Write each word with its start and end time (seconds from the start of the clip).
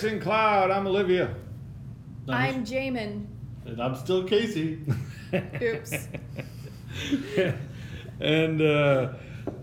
Jackson 0.00 0.18
Cloud. 0.18 0.70
I'm 0.70 0.86
Olivia. 0.86 1.34
I'm 2.26 2.64
Jamin. 2.64 3.26
And 3.66 3.82
I'm 3.82 3.94
still 3.94 4.24
Casey. 4.24 4.78
Oops. 5.60 6.08
and 8.18 8.62
uh, 8.62 9.12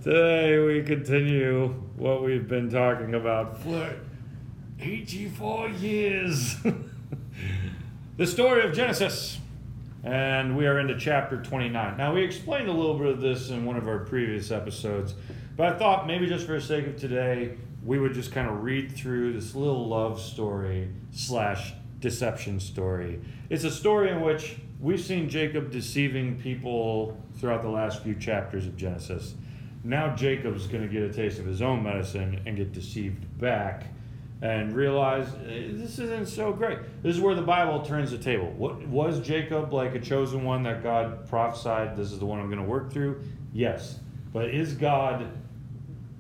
today 0.04 0.60
we 0.60 0.84
continue 0.84 1.70
what 1.96 2.23
we've 2.23 2.47
been 2.47 2.70
talking 2.70 3.15
about 3.15 3.64
for 3.64 3.96
84 4.79 5.70
years. 5.70 6.56
the 8.18 8.28
story 8.28 8.64
of 8.64 8.74
Genesis. 8.74 9.39
And 10.04 10.56
we 10.56 10.68
are 10.68 10.78
into 10.78 11.00
chapter 11.00 11.42
29. 11.42 11.97
Now, 11.97 12.14
we 12.14 12.24
explained 12.24 12.69
a 12.69 12.74
little 12.74 13.00
bit 13.00 13.07
of 13.07 13.21
this 13.21 13.50
in 13.50 13.65
one 13.65 13.75
of 13.75 13.88
our 13.88 14.06
previous 14.06 14.51
episodes, 14.51 15.15
but 15.56 15.74
I 15.74 15.79
thought 15.79 16.06
maybe 16.06 16.28
just 16.28 16.46
for 16.46 16.54
the 16.54 16.61
sake 16.61 16.86
of 16.86 16.96
today, 16.96 17.57
we 17.87 17.97
would 17.97 18.14
just 18.14 18.33
kind 18.33 18.50
of 18.50 18.64
read 18.64 18.91
through 18.91 19.32
this 19.32 19.55
little 19.55 19.87
love 19.87 20.19
story 20.19 20.89
slash 21.11 21.73
deception 22.01 22.59
story. 22.59 23.18
It's 23.50 23.64
a 23.64 23.71
story 23.71 24.09
in 24.09 24.19
which 24.19 24.57
we've 24.82 25.00
seen 25.00 25.29
Jacob 25.29 25.71
deceiving 25.71 26.37
people 26.37 27.18
throughout 27.39 27.61
the 27.61 27.69
last 27.69 28.04
few 28.04 28.14
chapters 28.14 28.68
of 28.68 28.75
Genesis. 28.75 29.36
Now 29.86 30.14
Jacob's 30.14 30.68
going 30.68 30.86
to 30.86 30.89
get 30.89 31.01
a 31.01 31.14
taste 31.14 31.39
of 31.39 31.45
his 31.45 31.61
own 31.61 31.81
medicine 31.81 32.42
and 32.45 32.58
get 32.58 32.73
deceived 32.73 33.25
back 33.39 33.86
and 34.42 34.75
realize 34.75 35.30
eh, 35.47 35.69
this 35.72 35.97
isn't 35.97 36.28
so 36.28 36.52
great. 36.52 36.80
This 37.03 37.16
is 37.16 37.22
where 37.22 37.36
the 37.36 37.42
Bible 37.42 37.86
turns 37.86 38.11
the 38.11 38.17
table. 38.17 38.52
What 38.58 38.86
was 38.88 39.22
Jacob 39.22 39.72
like 39.72 39.95
a 39.95 40.00
chosen 40.02 40.44
one 40.44 40.61
that 40.64 40.83
God 40.83 41.25
prophesied 41.30 41.95
this 41.95 42.12
is 42.12 42.19
the 42.19 42.25
one 42.25 42.42
I'm 42.42 42.47
going 42.47 42.62
to 42.62 42.69
work 42.69 42.92
through? 42.92 43.23
Yes. 43.53 44.02
But 44.34 44.50
is 44.50 44.73
God 44.73 45.31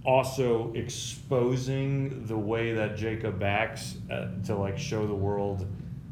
also 0.03 0.71
exposing 0.73 2.25
the 2.25 2.37
way 2.37 2.73
that 2.73 2.95
Jacob 2.95 3.43
acts 3.43 3.95
uh, 4.09 4.27
to 4.45 4.55
like 4.55 4.77
show 4.77 5.05
the 5.05 5.15
world 5.15 5.67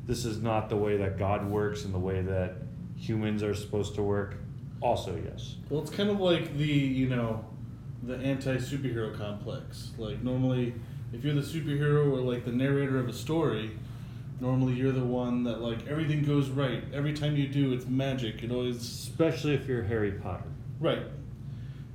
this 0.07 0.25
is 0.25 0.41
not 0.41 0.69
the 0.69 0.75
way 0.75 0.97
that 0.97 1.17
God 1.17 1.49
works 1.49 1.83
and 1.83 1.93
the 1.93 1.99
way 1.99 2.21
that 2.21 2.55
humans 2.97 3.41
are 3.43 3.53
supposed 3.53 3.95
to 3.95 4.03
work? 4.03 4.35
Also, 4.81 5.19
yes. 5.23 5.55
Well, 5.69 5.81
it's 5.81 5.89
kind 5.89 6.09
of 6.09 6.19
like 6.19 6.57
the, 6.57 6.65
you 6.65 7.09
know, 7.09 7.43
the 8.03 8.17
anti 8.17 8.57
superhero 8.57 9.17
complex. 9.17 9.91
Like, 9.97 10.21
normally, 10.21 10.75
if 11.11 11.23
you're 11.23 11.33
the 11.33 11.41
superhero 11.41 12.11
or 12.11 12.19
like 12.19 12.45
the 12.45 12.51
narrator 12.51 12.99
of 12.99 13.07
a 13.07 13.13
story, 13.13 13.71
normally 14.39 14.73
you're 14.73 14.91
the 14.91 15.03
one 15.03 15.43
that, 15.45 15.61
like, 15.61 15.87
everything 15.87 16.23
goes 16.23 16.49
right. 16.49 16.83
Every 16.93 17.13
time 17.13 17.35
you 17.35 17.47
do, 17.47 17.73
it's 17.73 17.85
magic. 17.87 18.43
It 18.43 18.51
always. 18.51 18.77
Especially 18.77 19.55
if 19.55 19.67
you're 19.67 19.83
Harry 19.83 20.11
Potter. 20.11 20.45
Right. 20.79 21.03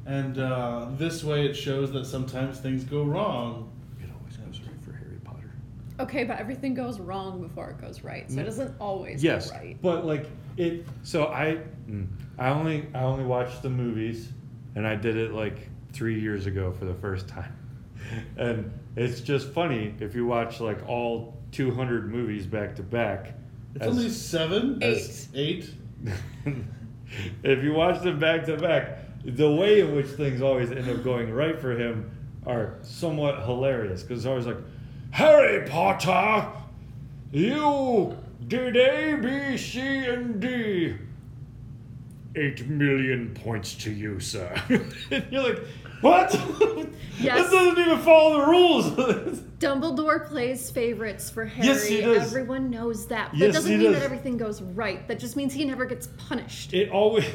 And 0.07 0.39
uh, 0.39 0.89
this 0.97 1.23
way 1.23 1.47
it 1.47 1.55
shows 1.55 1.93
that 1.93 2.05
sometimes 2.07 2.59
things 2.59 2.85
go 2.85 3.03
wrong. 3.05 3.71
It 4.01 4.09
always 4.19 4.37
goes 4.37 4.61
right 4.67 4.83
for 4.85 4.93
Harry 4.93 5.19
Potter. 5.25 5.53
Okay, 6.01 6.25
but 6.25 6.39
everything 6.39 6.75
goes 6.75 6.99
wrong 6.99 7.41
before 7.41 7.71
it 7.71 7.81
goes 7.81 8.03
right, 8.03 8.31
so 8.31 8.41
it 8.41 8.45
doesn't 8.45 8.75
always 8.81 9.23
Yes, 9.23 9.51
go 9.51 9.57
right. 9.59 9.77
but 9.83 10.07
like 10.07 10.27
it. 10.57 10.87
So 11.03 11.27
I, 11.27 11.59
mm, 11.89 12.07
I 12.39 12.49
only 12.49 12.87
I 12.95 13.03
only 13.03 13.25
watched 13.25 13.63
the 13.63 13.71
movies, 13.71 14.31
and 14.75 14.87
I 14.87 14.97
did 14.97 15.17
it 15.17 15.33
like 15.33 15.69
three 15.93 16.19
years 16.19 16.47
ago 16.47 16.73
for 16.73 16.87
the 16.87 16.95
first 16.95 17.29
time, 17.29 17.55
and 18.37 18.73
it's 18.97 19.21
just 19.21 19.49
funny 19.53 19.95
if 20.01 20.15
you 20.15 20.27
watch 20.27 20.61
like 20.61 20.89
all 20.89 21.37
200 21.53 22.11
movies 22.11 22.47
back 22.47 22.75
to 22.77 22.83
back. 22.83 23.35
It's 23.75 23.85
as- 23.85 23.91
only 23.97 24.09
seven? 24.09 24.79
Eight. 24.83 25.29
Eight? 25.35 25.71
if 27.43 27.63
you 27.63 27.73
watch 27.75 28.03
them 28.03 28.19
back 28.19 28.45
to 28.47 28.57
back, 28.57 28.99
the 29.25 29.51
way 29.51 29.81
in 29.81 29.95
which 29.95 30.07
things 30.07 30.41
always 30.43 30.71
end 30.71 30.89
up 30.89 31.03
going 31.05 31.33
right 31.33 31.59
for 31.61 31.73
him 31.73 32.11
are 32.47 32.79
somewhat 32.83 33.43
hilarious 33.45 34.03
because 34.03 34.21
it's 34.21 34.27
always 34.27 34.47
like, 34.47 34.57
Harry 35.11 35.69
Potter, 35.69 36.49
you 37.33 38.17
did 38.49 38.77
A, 38.77 39.17
B, 39.17 39.57
C, 39.59 39.81
and 39.81 40.41
D. 40.41 40.97
Eight 42.37 42.67
million 42.69 43.35
points 43.35 43.75
to 43.75 43.91
you, 43.91 44.21
sir. 44.21 44.55
and 45.11 45.27
you're 45.31 45.43
like, 45.43 45.61
what? 46.01 46.33
Yes. 47.21 47.51
That 47.51 47.53
doesn't 47.53 47.79
even 47.87 47.99
follow 47.99 48.41
the 48.41 48.47
rules. 48.47 48.85
Dumbledore 49.59 50.27
plays 50.27 50.71
favorites 50.71 51.29
for 51.29 51.45
Harry. 51.45 51.67
Yes, 51.67 51.87
he 51.87 52.01
does. 52.01 52.23
Everyone 52.29 52.71
knows 52.71 53.09
that. 53.09 53.33
But 53.33 53.39
Yes, 53.41 53.51
it 53.51 53.53
doesn't 53.53 53.79
mean 53.79 53.91
does. 53.93 53.97
that 53.97 54.05
everything 54.07 54.39
goes 54.39 54.63
right. 54.63 55.07
That 55.07 55.19
just 55.19 55.37
means 55.37 55.53
he 55.53 55.67
never 55.67 55.85
gets 55.85 56.07
punished. 56.07 56.73
it 56.73 56.89
always. 56.89 57.27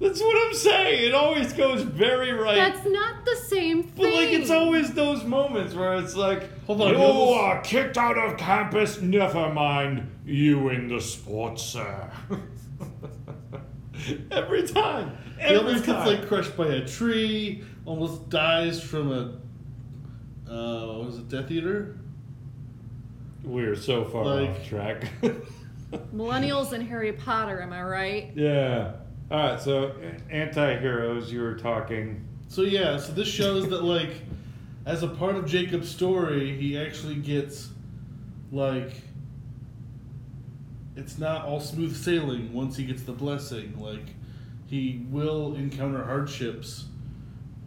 That's 0.00 0.18
what 0.20 0.46
I'm 0.48 0.54
saying. 0.54 1.08
It 1.08 1.14
always 1.14 1.52
goes 1.52 1.82
very 1.82 2.32
right. 2.32 2.54
That's 2.54 2.86
not 2.88 3.24
the 3.26 3.36
same 3.48 3.82
thing. 3.82 3.92
But 4.04 4.14
like 4.14 4.30
it's 4.30 4.50
always 4.50 4.92
those 4.94 5.24
moments 5.24 5.74
where 5.74 5.94
it's 5.96 6.16
like, 6.16 6.48
Hold 6.64 6.80
on, 6.80 6.88
you 6.88 6.96
you 6.96 7.02
almost- 7.02 7.40
are 7.40 7.60
kicked 7.60 7.98
out 7.98 8.16
of 8.16 8.38
campus. 8.38 9.00
Never 9.02 9.52
mind, 9.52 10.10
you 10.24 10.70
in 10.70 10.88
the 10.88 11.00
sports, 11.00 11.62
sir. 11.62 12.10
Every 14.30 14.66
time, 14.66 15.16
He 15.36 15.42
every 15.42 15.56
almost 15.58 15.84
time. 15.84 16.06
gets 16.06 16.20
like 16.20 16.28
crushed 16.28 16.56
by 16.56 16.66
a 16.68 16.86
tree, 16.86 17.62
almost 17.84 18.30
dies 18.30 18.82
from 18.82 19.12
a 19.12 20.50
uh 20.50 20.86
what 20.96 21.04
was 21.06 21.18
it, 21.18 21.28
Death 21.28 21.50
Eater? 21.50 21.98
We're 23.44 23.76
so 23.76 24.04
far 24.06 24.24
Like- 24.24 24.50
off 24.50 24.64
track. 24.66 25.10
Millennials 26.14 26.72
and 26.72 26.86
Harry 26.88 27.12
Potter, 27.12 27.60
am 27.60 27.72
I 27.74 27.82
right? 27.82 28.32
yeah. 28.34 28.92
All 29.30 29.38
right. 29.38 29.60
So 29.60 29.94
anti-heroes, 30.30 31.32
you 31.32 31.40
were 31.42 31.54
talking. 31.54 32.24
So 32.48 32.62
yeah, 32.62 32.96
so 32.98 33.12
this 33.12 33.28
shows 33.28 33.68
that 33.68 33.84
like 33.84 34.10
as 34.86 35.02
a 35.02 35.08
part 35.08 35.36
of 35.36 35.46
Jacob's 35.46 35.88
story, 35.88 36.56
he 36.56 36.78
actually 36.78 37.14
gets 37.16 37.68
like 38.50 38.92
it's 40.96 41.18
not 41.18 41.46
all 41.46 41.60
smooth 41.60 41.96
sailing 41.96 42.52
once 42.52 42.76
he 42.76 42.84
gets 42.84 43.02
the 43.02 43.12
blessing. 43.12 43.78
Like 43.78 44.14
he 44.66 45.04
will 45.10 45.54
encounter 45.54 46.04
hardships. 46.04 46.86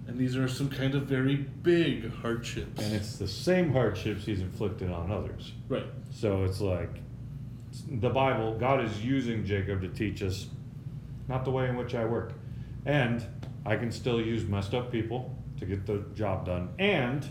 And 0.06 0.18
these 0.18 0.35
are 0.35 0.50
some 0.50 0.69
kind 0.69 0.95
of 0.95 1.03
very 1.03 1.38
big 1.38 2.13
hardships. 2.13 2.81
And 2.81 2.94
it's 2.94 3.16
the 3.16 3.28
same 3.28 3.72
hardships 3.72 4.25
he's 4.25 4.41
inflicted 4.41 4.91
on 4.91 5.12
others. 5.12 5.53
right. 5.69 5.85
So 6.12 6.44
it's 6.44 6.59
like 6.59 6.90
the 7.90 8.09
Bible, 8.09 8.57
God 8.59 8.84
is 8.84 9.03
using 9.03 9.45
Jacob 9.45 9.81
to 9.81 9.88
teach 9.88 10.22
us 10.22 10.47
not 11.28 11.46
the 11.46 11.52
way 11.52 11.68
in 11.68 11.76
which 11.76 11.96
I 11.96 12.06
work. 12.06 12.34
And 12.86 13.26
I 13.66 13.76
can 13.76 13.92
still 13.92 14.20
use 14.22 14.46
messed 14.46 14.74
up 14.74 14.92
people 14.92 15.36
to 15.60 15.66
get 15.66 15.86
the 15.86 16.04
job 16.16 16.46
done. 16.46 16.70
And 16.80 17.28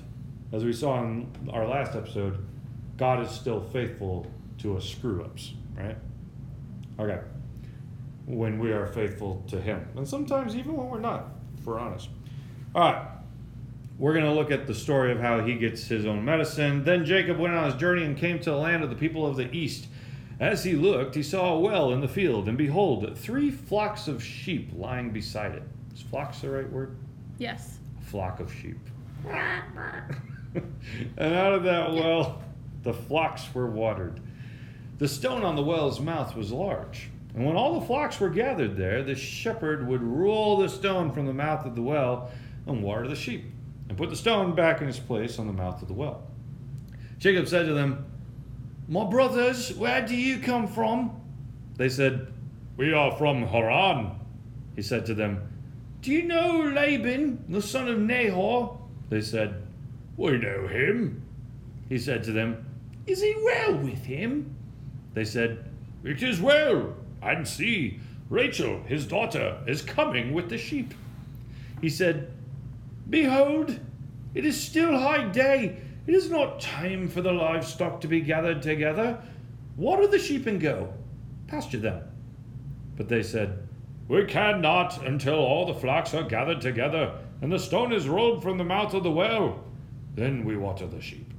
as 0.53 0.65
we 0.65 0.73
saw 0.73 1.03
in 1.03 1.29
our 1.53 1.67
last 1.67 1.95
episode, 1.95 2.45
God 2.97 3.23
is 3.23 3.31
still 3.31 3.61
faithful 3.61 4.27
to 4.59 4.77
us 4.77 4.89
screw 4.89 5.23
ups, 5.23 5.55
right? 5.77 5.97
Okay. 6.99 7.21
When 8.27 8.59
we 8.59 8.73
are 8.73 8.87
faithful 8.87 9.43
to 9.49 9.61
Him. 9.61 9.89
And 9.97 10.07
sometimes 10.07 10.55
even 10.55 10.77
when 10.77 10.89
we're 10.89 11.01
not, 11.01 11.31
if 11.59 11.67
we're 11.67 11.79
honest. 11.79 12.09
All 12.75 12.93
right. 12.93 13.09
We're 13.99 14.15
going 14.15 14.25
to 14.25 14.33
look 14.33 14.51
at 14.51 14.67
the 14.67 14.75
story 14.75 15.13
of 15.13 15.21
how 15.21 15.45
he 15.45 15.55
gets 15.55 15.87
his 15.87 16.07
own 16.07 16.25
medicine. 16.25 16.83
Then 16.83 17.05
Jacob 17.05 17.39
went 17.39 17.55
on 17.55 17.67
his 17.67 17.75
journey 17.75 18.05
and 18.05 18.17
came 18.17 18.39
to 18.41 18.51
the 18.51 18.57
land 18.57 18.83
of 18.83 18.91
the 18.91 18.97
people 18.97 19.27
of 19.27 19.37
the 19.37 19.55
east. 19.55 19.87
As 20.43 20.65
he 20.65 20.73
looked, 20.73 21.15
he 21.15 21.23
saw 21.23 21.55
a 21.55 21.61
well 21.61 21.93
in 21.93 22.01
the 22.01 22.09
field, 22.09 22.49
and 22.49 22.59
behold, 22.59 23.17
three 23.17 23.49
flocks 23.49 24.09
of 24.09 24.21
sheep 24.21 24.73
lying 24.75 25.11
beside 25.11 25.53
it. 25.53 25.63
Is 25.95 26.03
flocks 26.03 26.41
the 26.41 26.51
right 26.51 26.69
word? 26.69 26.97
Yes. 27.39 27.79
A 28.01 28.05
flock 28.07 28.41
of 28.41 28.53
sheep. 28.53 28.81
and 29.25 31.33
out 31.33 31.53
of 31.53 31.63
that 31.63 31.93
well, 31.93 32.43
the 32.83 32.93
flocks 32.93 33.55
were 33.55 33.69
watered. 33.69 34.19
The 34.99 35.07
stone 35.07 35.45
on 35.45 35.55
the 35.55 35.63
well's 35.63 36.01
mouth 36.01 36.35
was 36.35 36.51
large. 36.51 37.09
And 37.37 37.47
when 37.47 37.55
all 37.55 37.79
the 37.79 37.87
flocks 37.87 38.19
were 38.19 38.29
gathered 38.29 38.77
there, 38.77 39.05
the 39.05 39.15
shepherd 39.15 39.87
would 39.87 40.03
roll 40.03 40.57
the 40.57 40.69
stone 40.69 41.13
from 41.13 41.27
the 41.27 41.33
mouth 41.33 41.65
of 41.65 41.77
the 41.77 41.83
well 41.83 42.33
and 42.67 42.83
water 42.83 43.07
the 43.07 43.15
sheep, 43.15 43.45
and 43.89 43.97
put 43.97 44.11
the 44.11 44.17
stone 44.17 44.57
back 44.57 44.83
in 44.83 44.89
its 44.89 44.99
place 44.99 45.39
on 45.39 45.47
the 45.47 45.53
mouth 45.53 45.81
of 45.83 45.87
the 45.87 45.95
well. 45.95 46.27
Jacob 47.19 47.47
said 47.47 47.67
to 47.67 47.75
them, 47.75 48.12
My 48.89 49.05
brothers, 49.05 49.75
where 49.77 50.07
do 50.07 50.15
you 50.15 50.39
come 50.39 50.67
from? 50.67 51.21
They 51.77 51.89
said, 51.89 52.33
We 52.77 52.93
are 52.93 53.17
from 53.17 53.47
Haran. 53.47 54.19
He 54.77 54.83
said 54.83 55.07
to 55.07 55.15
them, 55.15 55.41
Do 56.01 56.13
you 56.13 56.25
know 56.25 56.61
Laban, 56.75 57.45
the 57.49 57.63
son 57.63 57.89
of 57.89 57.99
Nahor? 57.99 58.79
They 59.09 59.21
said, 59.21 59.63
We 60.17 60.39
know 60.39 60.67
him. 60.67 61.23
He 61.89 61.99
said 61.99 62.25
to 62.25 62.33
them, 62.33 62.65
Is 63.07 63.23
he 63.23 63.35
well 63.45 63.77
with 63.77 64.05
him? 64.05 64.55
They 65.15 65.25
said, 65.25 65.65
It 66.05 66.23
is 66.23 66.41
well. 66.41 66.95
And 67.23 67.47
see, 67.47 68.01
Rachel, 68.31 68.83
his 68.87 69.07
daughter, 69.07 69.59
is 69.67 69.83
coming 69.83 70.33
with 70.33 70.49
the 70.49 70.59
sheep. 70.59 70.95
He 71.81 71.89
said, 71.89 72.33
Behold, 73.09 73.79
it 74.35 74.47
is 74.47 74.61
still 74.61 74.99
high 74.99 75.29
day. 75.29 75.77
It 76.07 76.15
is 76.15 76.31
not 76.31 76.61
time 76.61 77.09
for 77.09 77.23
the 77.23 77.33
livestock 77.33 78.01
to 78.01 78.09
be 78.09 78.21
gathered 78.21 78.63
together. 78.63 79.23
Water 79.77 80.07
the 80.07 80.19
sheep 80.19 80.47
and 80.47 80.61
go. 80.61 80.93
Pasture 81.47 81.79
them. 81.79 82.03
But 82.97 83.09
they 83.09 83.23
said, 83.23 83.69
We 84.09 84.25
cannot 84.25 85.07
until 85.07 85.35
all 85.35 85.67
the 85.67 85.75
flocks 85.75 86.15
are 86.15 86.25
gathered 86.25 86.61
together 86.61 87.19
and 87.43 87.53
the 87.53 87.59
stone 87.59 87.93
is 87.93 88.09
rolled 88.09 88.41
from 88.41 88.57
the 88.57 88.65
mouth 88.65 88.95
of 88.95 89.03
the 89.03 89.11
well. 89.11 89.65
Then 90.15 90.45
we 90.45 90.57
water 90.57 90.87
the 90.87 91.01
sheep. 91.01 91.35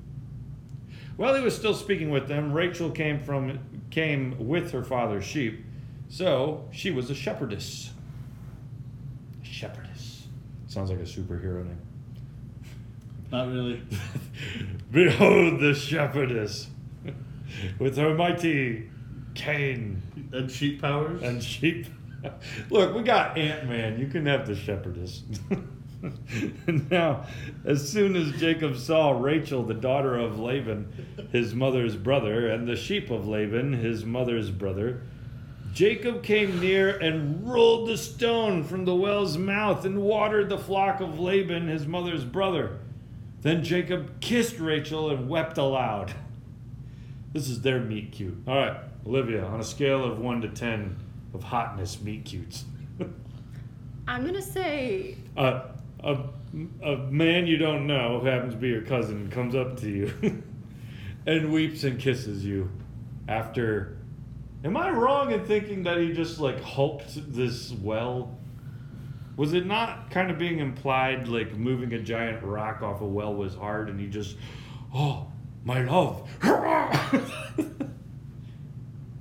While 1.15 1.33
he 1.33 1.41
was 1.41 1.55
still 1.55 1.73
speaking 1.73 2.09
with 2.11 2.27
them, 2.27 2.51
Rachel 2.51 2.91
came 2.91 3.19
from 3.19 3.59
came 3.89 4.47
with 4.47 4.71
her 4.71 4.83
father's 4.83 5.23
sheep, 5.23 5.63
so 6.09 6.67
she 6.71 6.91
was 6.91 7.09
a 7.09 7.15
shepherdess. 7.15 7.91
Shepherdess 9.43 10.27
sounds 10.67 10.89
like 10.89 10.99
a 10.99 11.03
superhero 11.03 11.65
name. 11.65 11.79
Not 13.33 13.47
really. 13.47 13.81
Behold 14.91 15.59
the 15.59 15.73
shepherdess 15.73 16.67
with 17.79 17.97
her 17.97 18.13
mighty 18.13 18.91
cane 19.33 20.03
And 20.31 20.51
sheep 20.51 20.79
powers. 20.79 21.23
and 21.23 21.43
sheep. 21.43 21.87
Look, 22.69 22.95
we 22.95 23.01
got 23.01 23.35
Ant 23.35 23.67
Man. 23.67 23.99
You 23.99 24.05
can 24.05 24.27
have 24.27 24.45
the 24.45 24.55
shepherdess. 24.55 25.23
now, 26.91 27.25
as 27.65 27.89
soon 27.89 28.15
as 28.15 28.39
Jacob 28.39 28.77
saw 28.77 29.19
Rachel, 29.19 29.63
the 29.63 29.73
daughter 29.73 30.15
of 30.15 30.39
Laban, 30.39 31.27
his 31.31 31.55
mother's 31.55 31.95
brother, 31.95 32.49
and 32.49 32.67
the 32.67 32.75
sheep 32.75 33.09
of 33.09 33.27
Laban, 33.27 33.73
his 33.73 34.05
mother's 34.05 34.51
brother, 34.51 35.01
Jacob 35.73 36.21
came 36.21 36.59
near 36.59 36.97
and 36.99 37.51
rolled 37.51 37.87
the 37.89 37.97
stone 37.97 38.63
from 38.63 38.85
the 38.85 38.93
well's 38.95 39.39
mouth 39.39 39.85
and 39.85 40.03
watered 40.03 40.49
the 40.49 40.57
flock 40.59 41.01
of 41.01 41.19
Laban, 41.19 41.67
his 41.67 41.87
mother's 41.87 42.23
brother. 42.25 42.77
Then 43.43 43.61
Jacob 43.61 44.21
kissed 44.21 44.57
Rachel 44.57 45.09
and 45.09 45.29
wept 45.29 45.57
aloud. 45.57 46.13
This 47.33 47.49
is 47.49 47.61
their 47.61 47.81
meet 47.81 48.13
cute. 48.13 48.37
All 48.47 48.55
right, 48.55 48.77
Olivia, 49.05 49.43
on 49.43 49.59
a 49.59 49.63
scale 49.65 50.03
of 50.05 50.17
1 50.17 50.41
to 50.41 50.49
10 50.49 50.95
of 51.33 51.43
hotness, 51.43 52.01
meet 52.01 52.23
cutes. 52.23 52.63
I'm 54.07 54.25
gonna 54.25 54.41
say 54.41 55.17
uh, 55.35 55.67
a, 56.03 56.19
a 56.83 56.97
man 57.09 57.45
you 57.45 57.57
don't 57.57 57.85
know 57.85 58.19
who 58.19 58.27
happens 58.27 58.53
to 58.53 58.59
be 58.59 58.69
your 58.69 58.81
cousin 58.81 59.29
comes 59.29 59.55
up 59.55 59.79
to 59.79 59.89
you 59.89 60.13
and 61.25 61.51
weeps 61.51 61.83
and 61.83 61.99
kisses 61.99 62.45
you 62.45 62.69
after. 63.27 63.97
Am 64.63 64.77
I 64.77 64.89
wrong 64.89 65.31
in 65.31 65.45
thinking 65.45 65.83
that 65.83 65.97
he 65.97 66.13
just 66.13 66.39
like 66.39 66.61
hulked 66.61 67.33
this 67.33 67.71
well? 67.71 68.37
Was 69.35 69.53
it 69.53 69.65
not 69.65 70.11
kind 70.11 70.29
of 70.29 70.37
being 70.37 70.59
implied 70.59 71.27
like 71.27 71.55
moving 71.55 71.93
a 71.93 71.99
giant 71.99 72.43
rock 72.43 72.81
off 72.83 73.01
a 73.01 73.05
well 73.05 73.33
was 73.33 73.55
hard 73.55 73.89
and 73.89 73.99
he 73.99 74.07
just, 74.07 74.37
oh, 74.93 75.27
my 75.63 75.83
love. 75.83 76.29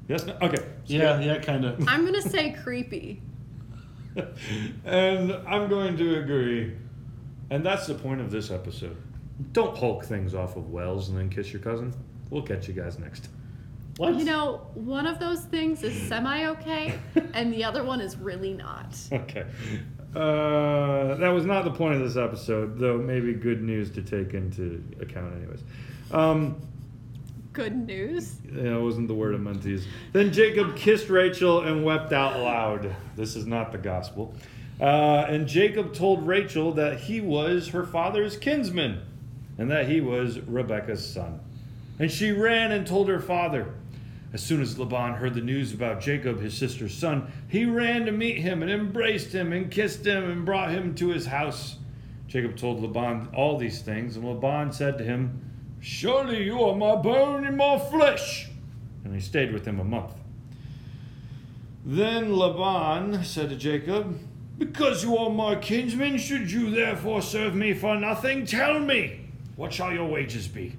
yes, 0.09 0.27
no? 0.27 0.37
okay. 0.43 0.63
yeah, 0.87 1.21
yeah, 1.21 1.39
kind 1.39 1.65
of. 1.65 1.89
I'm 1.89 2.05
gonna 2.05 2.21
say 2.21 2.53
creepy. 2.53 3.23
and 4.85 5.33
I'm 5.47 5.69
going 5.69 5.97
to 5.97 6.19
agree. 6.19 6.75
And 7.51 7.65
that's 7.65 7.87
the 7.87 7.95
point 7.95 8.21
of 8.21 8.31
this 8.31 8.51
episode. 8.51 8.97
Don't 9.53 9.77
hulk 9.77 10.05
things 10.05 10.35
off 10.35 10.57
of 10.57 10.71
wells 10.71 11.09
and 11.09 11.19
then 11.19 11.29
kiss 11.31 11.53
your 11.53 11.63
cousin. 11.63 11.95
We'll 12.31 12.43
catch 12.43 12.69
you 12.69 12.75
guys 12.75 12.99
next 12.99 13.25
time. 13.25 13.43
What? 13.99 14.15
You 14.15 14.25
know, 14.25 14.67
one 14.75 15.07
of 15.07 15.19
those 15.19 15.43
things 15.45 15.83
is 15.83 15.95
semi 16.09 16.47
okay, 16.47 16.99
and 17.35 17.53
the 17.53 17.65
other 17.65 17.85
one 17.85 18.01
is 18.01 18.17
really 18.17 18.55
not. 18.55 18.99
Okay. 19.13 19.45
Uh, 20.15 21.15
that 21.15 21.31
was 21.31 21.47
not 21.47 21.65
the 21.65 21.71
point 21.71 21.95
of 21.95 22.01
this 22.01 22.17
episode, 22.17 22.79
though 22.79 22.99
maybe 22.99 23.33
good 23.33 23.63
news 23.63 23.91
to 23.93 24.03
take 24.03 24.35
into 24.35 24.83
account, 25.01 25.35
anyways. 25.37 25.61
Um, 26.11 26.57
Good 27.53 27.87
news. 27.87 28.37
Yeah, 28.51 28.77
it 28.77 28.81
wasn't 28.81 29.09
the 29.09 29.15
word 29.15 29.35
I 29.35 29.39
meant 29.39 29.63
to 29.63 29.69
use. 29.69 29.87
Then 30.13 30.33
Jacob 30.33 30.75
kissed 30.75 31.11
Rachel 31.11 31.61
and 31.61 31.85
wept 31.85 32.13
out 32.13 32.41
loud. 32.41 32.95
This 33.15 33.37
is 33.37 33.47
not 33.47 33.73
the 33.73 33.79
gospel. 33.79 34.35
Uh, 34.81 35.27
and 35.29 35.47
Jacob 35.47 35.93
told 35.93 36.27
Rachel 36.27 36.73
that 36.73 36.99
he 36.99 37.21
was 37.21 37.69
her 37.69 37.85
father's 37.85 38.39
kinsman 38.39 39.03
and 39.59 39.71
that 39.71 39.87
he 39.87 40.01
was 40.01 40.41
Rebekah's 40.41 41.07
son. 41.07 41.41
And 41.99 42.11
she 42.11 42.33
ran 42.33 42.73
and 42.73 42.87
told 42.87 43.09
her 43.09 43.21
father. 43.21 43.75
As 44.33 44.43
soon 44.43 44.63
as 44.63 44.79
Laban 44.79 45.15
heard 45.15 45.35
the 45.35 45.43
news 45.43 45.75
about 45.75 46.01
Jacob, 46.01 46.41
his 46.41 46.57
sister's 46.57 46.95
son, 46.95 47.31
he 47.49 47.67
ran 47.67 48.07
to 48.07 48.13
meet 48.13 48.39
him 48.39 48.63
and 48.63 48.71
embraced 48.71 49.35
him 49.35 49.53
and 49.53 49.71
kissed 49.71 50.07
him 50.07 50.31
and 50.31 50.47
brought 50.47 50.71
him 50.71 50.95
to 50.95 51.09
his 51.09 51.27
house. 51.27 51.77
Jacob 52.29 52.57
told 52.57 52.81
Laban 52.81 53.29
all 53.35 53.59
these 53.59 53.83
things, 53.83 54.17
and 54.17 54.27
Laban 54.27 54.73
said 54.73 54.97
to 54.97 55.05
him, 55.05 55.39
Surely 55.81 56.45
you 56.45 56.63
are 56.63 56.75
my 56.75 56.97
bone 56.97 57.45
and 57.45 57.59
my 57.59 57.79
flesh. 57.79 58.49
And 59.05 59.15
he 59.15 59.21
stayed 59.21 59.53
with 59.53 59.67
him 59.67 59.81
a 59.81 59.85
month. 59.85 60.15
Then 61.85 62.35
Laban 62.35 63.25
said 63.25 63.51
to 63.51 63.57
Jacob, 63.57 64.19
Because 64.57 65.05
you 65.05 65.19
are 65.19 65.29
my 65.29 65.57
kinsman, 65.57 66.17
should 66.17 66.51
you 66.51 66.71
therefore 66.71 67.21
serve 67.21 67.55
me 67.55 67.75
for 67.75 67.97
nothing? 67.97 68.47
Tell 68.47 68.79
me, 68.79 69.27
what 69.57 69.75
shall 69.75 69.93
your 69.93 70.07
wages 70.07 70.49
be? 70.49 70.77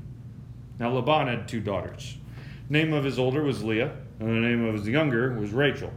Now 0.80 0.92
Laban 0.92 1.28
had 1.28 1.48
two 1.48 1.60
daughters. 1.60 2.18
Name 2.70 2.94
of 2.94 3.04
his 3.04 3.20
older 3.20 3.44
was 3.44 3.64
Leah, 3.64 3.92
and 4.20 4.30
the 4.30 4.48
name 4.48 4.66
of 4.66 4.76
his 4.76 4.88
younger 4.88 5.34
was 5.34 5.52
Rachel. 5.52 5.92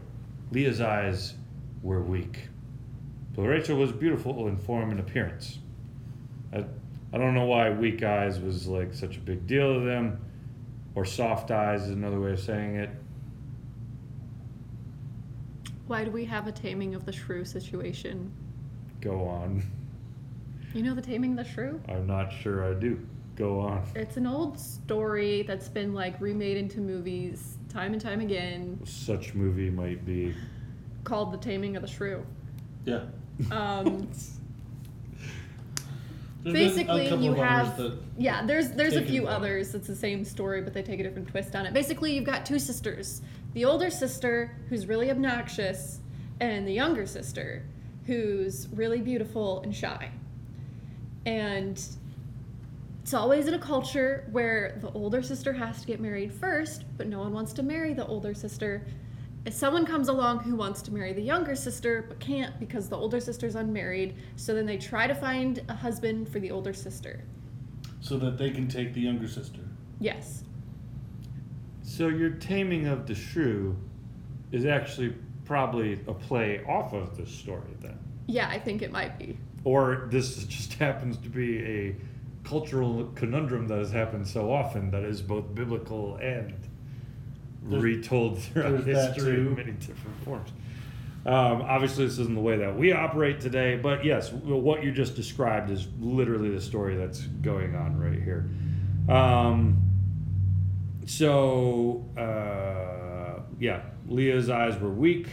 Leah's 0.50 0.80
eyes 0.80 1.34
were 1.82 2.02
weak, 2.02 2.48
but 3.34 3.42
Rachel 3.42 3.76
was 3.76 3.92
beautiful 3.92 4.48
in 4.48 4.56
form 4.56 4.90
and 4.90 4.98
appearance. 4.98 5.58
I, 6.52 6.64
I 7.12 7.18
don't 7.18 7.34
know 7.34 7.44
why 7.44 7.70
weak 7.70 8.02
eyes 8.02 8.40
was 8.40 8.66
like 8.66 8.94
such 8.94 9.16
a 9.16 9.20
big 9.20 9.46
deal 9.46 9.74
to 9.74 9.80
them, 9.80 10.18
or 10.94 11.04
soft 11.04 11.50
eyes 11.50 11.82
is 11.84 11.90
another 11.90 12.20
way 12.20 12.32
of 12.32 12.40
saying 12.40 12.76
it. 12.76 12.90
Why 15.86 16.04
do 16.04 16.10
we 16.10 16.24
have 16.24 16.48
a 16.48 16.52
taming 16.52 16.96
of 16.96 17.04
the 17.04 17.12
shrew 17.12 17.44
situation? 17.44 18.32
Go 19.00 19.28
on. 19.28 19.62
You 20.74 20.82
know 20.82 20.94
the 20.94 21.02
taming 21.02 21.38
of 21.38 21.46
the 21.46 21.52
shrew? 21.52 21.80
I'm 21.88 22.08
not 22.08 22.32
sure 22.32 22.68
I 22.68 22.74
do. 22.74 22.98
Go 23.37 23.61
on. 23.61 23.83
It's 23.94 24.17
an 24.17 24.27
old 24.27 24.59
story 24.59 25.43
that's 25.43 25.69
been 25.69 25.93
like 25.93 26.19
remade 26.21 26.56
into 26.56 26.81
movies 26.81 27.59
time 27.69 27.93
and 27.93 28.00
time 28.00 28.21
again 28.21 28.81
Such 28.85 29.35
movie 29.35 29.69
might 29.71 30.05
be. 30.06 30.35
called 31.05 31.33
The 31.33 31.37
Taming 31.38 31.77
of 31.77 31.83
the 31.83 31.88
Shrew. 31.88 32.25
Yeah. 32.87 33.05
Um, 33.50 34.09
There's 36.43 36.55
been 36.77 36.88
a 36.88 36.94
basically 36.94 37.25
you 37.25 37.35
have 37.35 37.77
that- 37.77 37.99
yeah 38.17 38.47
there's 38.47 38.71
there's 38.71 38.94
a 38.94 39.03
few 39.05 39.27
others 39.27 39.75
it's 39.75 39.88
the 39.88 39.97
same 39.97 40.25
story 40.25 40.62
but 40.62 40.73
they 40.73 40.83
take 40.83 41.00
a 41.00 41.03
different 41.03 41.27
twist 41.27 41.56
on 41.56 41.67
it 41.67 41.75
basically 41.75 42.15
you've 42.15 42.25
got 42.25 42.47
two 42.47 42.61
sisters 42.61 43.21
the 43.55 43.64
older 43.64 43.90
sister 43.90 44.57
who's 44.69 44.87
really 44.87 45.11
obnoxious 45.11 45.99
and 46.38 46.64
the 46.69 46.73
younger 46.73 47.05
sister 47.05 47.64
who's 48.07 48.69
really 48.73 49.00
beautiful 49.00 49.61
and 49.62 49.75
shy 49.75 50.09
and 51.25 51.83
it's 53.06 53.14
always 53.14 53.46
in 53.46 53.54
a 53.54 53.58
culture 53.60 54.26
where 54.32 54.78
the 54.80 54.90
older 54.90 55.22
sister 55.22 55.52
has 55.52 55.80
to 55.80 55.86
get 55.86 56.00
married 56.00 56.32
first 56.32 56.82
but 56.96 57.06
no 57.06 57.20
one 57.20 57.32
wants 57.32 57.52
to 57.52 57.62
marry 57.62 57.94
the 57.94 58.04
older 58.04 58.34
sister 58.34 58.84
if 59.44 59.54
someone 59.54 59.86
comes 59.86 60.08
along 60.08 60.40
who 60.40 60.56
wants 60.56 60.82
to 60.82 60.92
marry 60.92 61.12
the 61.12 61.22
younger 61.22 61.54
sister 61.54 62.04
but 62.08 62.18
can't 62.18 62.58
because 62.58 62.88
the 62.88 62.96
older 62.96 63.20
sister's 63.20 63.54
unmarried, 63.54 64.16
so 64.34 64.52
then 64.52 64.66
they 64.66 64.76
try 64.76 65.06
to 65.06 65.14
find 65.14 65.62
a 65.68 65.72
husband 65.72 66.28
for 66.28 66.40
the 66.40 66.50
older 66.50 66.72
sister. 66.72 67.22
so 68.00 68.18
that 68.18 68.38
they 68.38 68.50
can 68.50 68.66
take 68.66 68.92
the 68.92 69.00
younger 69.00 69.28
sister. 69.28 69.60
Yes. 70.00 70.42
So 71.82 72.08
your 72.08 72.30
taming 72.30 72.88
of 72.88 73.06
the 73.06 73.14
shrew 73.14 73.76
is 74.50 74.64
actually 74.64 75.14
probably 75.44 76.00
a 76.08 76.12
play 76.12 76.64
off 76.64 76.92
of 76.92 77.16
this 77.16 77.30
story 77.30 77.76
then. 77.80 77.96
Yeah, 78.26 78.48
I 78.48 78.58
think 78.58 78.82
it 78.82 78.90
might 78.90 79.16
be. 79.16 79.38
Or 79.62 80.08
this 80.10 80.44
just 80.46 80.75
happens 80.75 81.18
to 81.18 81.28
be 81.28 81.62
a 81.62 81.96
cultural 82.47 83.11
conundrum 83.17 83.67
that 83.69 83.79
has 83.79 83.91
happened 83.91 84.26
so 84.26 84.53
often 84.53 84.91
that 84.93 85.03
is 85.03 85.21
both 85.21 85.53
biblical 85.55 86.17
and 86.17 86.55
There's- 87.65 87.83
retold 87.83 88.38
throughout 88.38 88.85
history 88.85 89.35
in 89.35 89.55
many 89.57 89.73
different 89.73 90.17
forms. 90.25 90.50
Um, 91.26 91.62
obviously, 91.62 92.05
this 92.07 92.21
isn't 92.21 92.37
the 92.37 92.41
way 92.41 92.57
that 92.59 92.79
we 92.79 92.93
operate 92.93 93.41
today, 93.41 93.76
but 93.76 94.05
yes, 94.05 94.31
what 94.33 94.85
you 94.85 94.93
just 94.93 95.17
described 95.17 95.71
is 95.71 95.88
literally 96.00 96.50
the 96.50 96.61
story 96.61 96.95
that's 96.97 97.23
going 97.23 97.75
on 97.75 97.99
right 97.99 98.23
here. 98.23 98.49
Um, 99.09 99.83
so, 101.05 102.05
uh, 102.17 103.41
yeah, 103.59 103.81
Leah's 104.07 104.49
eyes 104.50 104.79
were 104.79 104.91
weak, 104.91 105.26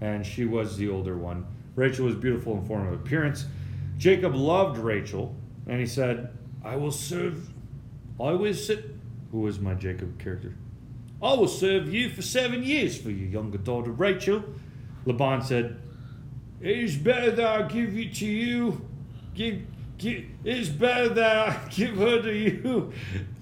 and 0.00 0.26
she 0.26 0.44
was 0.44 0.76
the 0.76 0.88
older 0.88 1.16
one. 1.16 1.46
Rachel 1.76 2.06
was 2.06 2.16
beautiful 2.16 2.56
in 2.56 2.64
form 2.64 2.88
of 2.88 2.94
appearance. 2.94 3.46
Jacob 3.98 4.34
loved 4.34 4.76
Rachel, 4.78 5.36
and 5.66 5.80
he 5.80 5.86
said, 5.86 6.36
I 6.64 6.76
will 6.76 6.92
serve, 6.92 7.48
I 8.20 8.32
will 8.32 8.54
sit. 8.54 8.84
Who 9.32 9.40
was 9.40 9.58
my 9.58 9.74
Jacob 9.74 10.18
character? 10.18 10.54
I 11.22 11.34
will 11.34 11.48
serve 11.48 11.92
you 11.92 12.10
for 12.10 12.22
seven 12.22 12.62
years 12.62 13.00
for 13.00 13.10
your 13.10 13.28
younger 13.28 13.58
daughter 13.58 13.90
Rachel. 13.90 14.44
Laban 15.04 15.42
said, 15.42 15.78
It 16.60 16.78
is 16.78 16.96
better 16.96 17.30
that 17.30 17.46
I 17.46 17.62
give 17.68 17.96
it 17.96 18.14
to 18.16 18.26
you. 18.26 18.86
Give, 19.34 19.62
give, 19.98 20.24
it's 20.44 20.68
better 20.68 21.08
that 21.10 21.48
I 21.48 21.68
give 21.70 21.96
her 21.96 22.22
to 22.22 22.34
you 22.34 22.92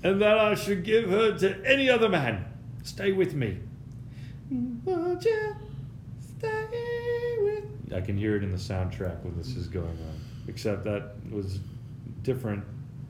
and 0.03 0.21
that 0.23 0.39
I 0.39 0.55
should 0.55 0.85
give 0.85 1.11
her 1.11 1.37
to 1.39 1.65
any 1.65 1.91
other 1.91 2.09
man. 2.09 2.45
Stay 2.83 3.13
with 3.13 3.35
me. 3.35 3.59
Won't 4.51 5.25
you 5.25 5.55
stay 6.39 7.37
with 7.39 7.65
I 7.95 8.01
can 8.01 8.17
hear 8.17 8.37
it 8.37 8.43
in 8.43 8.53
the 8.53 8.59
soundtrack 8.59 9.23
when 9.23 9.37
this 9.37 9.57
is 9.57 9.69
going 9.69 9.87
on. 9.87 10.21
Except 10.49 10.85
that 10.85 11.15
was 11.31 11.59
different 12.25 12.65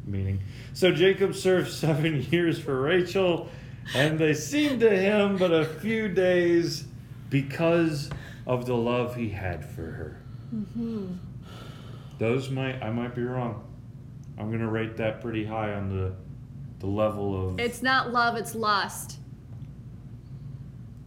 meaning. 0.04 0.40
So 0.74 0.92
Jacob 0.92 1.34
served 1.34 1.70
seven 1.72 2.20
years 2.30 2.58
for 2.58 2.82
Rachel, 2.82 3.48
and 3.94 4.18
they 4.18 4.34
seemed 4.34 4.80
to 4.80 4.90
him 4.94 5.38
but 5.38 5.50
a 5.52 5.64
few 5.64 6.08
days 6.08 6.84
because 7.30 8.10
of 8.46 8.66
the 8.66 8.76
love 8.76 9.16
he 9.16 9.30
had 9.30 9.64
for 9.64 9.82
her. 9.82 10.20
Mm-hmm. 10.54 11.14
Those 12.18 12.50
might 12.50 12.82
I 12.82 12.90
might 12.90 13.14
be 13.14 13.22
wrong. 13.22 13.64
I'm 14.38 14.50
gonna 14.50 14.68
rate 14.70 14.96
that 14.98 15.20
pretty 15.22 15.44
high 15.46 15.72
on 15.74 15.88
the 15.88 16.14
the 16.80 16.86
level 16.86 17.48
of 17.48 17.58
It's 17.60 17.82
not 17.82 18.12
love, 18.12 18.36
it's 18.36 18.54
lust. 18.54 19.18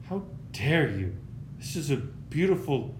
how 0.09 0.23
dare 0.51 0.89
you? 0.89 1.15
This 1.59 1.75
is 1.75 1.91
a 1.91 1.97
beautiful 1.97 2.95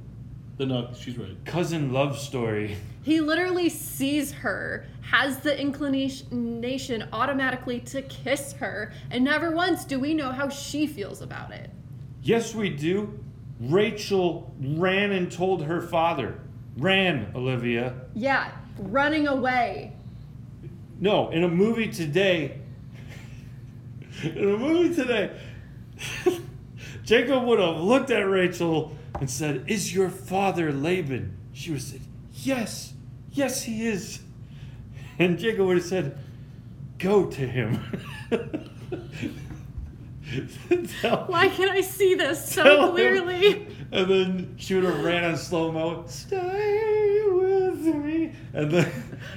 But 0.57 0.67
no, 0.69 0.93
she's 0.97 1.17
right. 1.17 1.35
cousin 1.45 1.91
love 1.91 2.17
story. 2.19 2.77
He 3.03 3.21
literally 3.21 3.69
sees 3.69 4.31
her, 4.33 4.85
has 5.09 5.39
the 5.39 5.57
inclination 5.57 7.07
automatically 7.13 7.79
to 7.79 8.01
kiss 8.03 8.51
her, 8.53 8.91
and 9.09 9.23
never 9.23 9.51
once 9.51 9.85
do 9.85 9.99
we 9.99 10.13
know 10.13 10.31
how 10.31 10.49
she 10.49 10.85
feels 10.85 11.21
about 11.21 11.51
it. 11.51 11.71
Yes, 12.21 12.53
we 12.53 12.69
do. 12.69 13.17
Rachel 13.61 14.53
ran 14.59 15.11
and 15.11 15.31
told 15.31 15.63
her 15.63 15.81
father. 15.81 16.41
Ran, 16.77 17.31
Olivia. 17.33 17.95
Yeah, 18.15 18.51
running 18.77 19.27
away. 19.27 19.93
No, 20.99 21.29
in 21.29 21.43
a 21.45 21.47
movie 21.47 21.89
today, 21.89 22.59
in 24.23 24.37
a 24.37 24.57
movie 24.57 24.93
today, 24.93 25.39
Jacob 27.03 27.45
would 27.45 27.59
have 27.59 27.77
looked 27.77 28.11
at 28.11 28.27
Rachel 28.27 28.93
and 29.21 29.29
said, 29.29 29.63
Is 29.67 29.95
your 29.95 30.09
father 30.09 30.73
Laban? 30.73 31.37
She 31.53 31.71
would 31.71 31.79
have 31.79 31.87
said, 31.87 32.01
Yes, 32.33 32.93
yes, 33.31 33.63
he 33.63 33.87
is. 33.87 34.19
And 35.19 35.37
Jacob 35.39 35.65
would 35.67 35.77
have 35.77 35.85
said, 35.85 36.17
Go 36.99 37.25
to 37.25 37.47
him. 37.47 37.79
Tell- 41.01 41.25
Why 41.27 41.47
can 41.47 41.69
I 41.69 41.81
see 41.81 42.15
this 42.15 42.51
so 42.53 42.87
him. 42.87 42.91
clearly? 42.91 43.67
And 43.91 44.09
then 44.11 44.55
she 44.57 44.75
would 44.75 44.83
have 44.83 45.01
ran 45.03 45.23
on 45.23 45.37
slow 45.37 45.71
mo. 45.71 46.03
Stay 46.07 47.21
with 47.27 47.79
me. 47.95 48.33
And 48.53 48.69
then, 48.71 48.91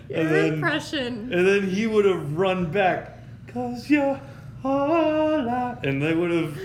Your 0.09 0.19
and 0.21 0.29
then, 0.31 0.55
impression. 0.55 1.33
and 1.33 1.47
then 1.47 1.69
he 1.69 1.87
would 1.87 2.05
have 2.05 2.37
run 2.37 2.71
back. 2.73 3.19
Cause 3.49 3.89
you're 3.89 4.21
all 4.65 5.49
I. 5.49 5.79
And 5.85 6.03
they 6.03 6.15
would 6.15 6.31
have 6.31 6.59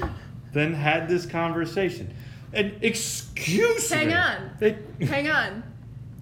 then 0.54 0.74
had 0.74 1.08
this 1.08 1.26
conversation. 1.26 2.14
And 2.54 2.74
excuse 2.82 3.90
Hang 3.92 4.08
me. 4.08 4.14
Hang 4.14 4.42
on. 4.42 4.52
They, 4.60 4.78
Hang 5.06 5.30
on. 5.30 5.64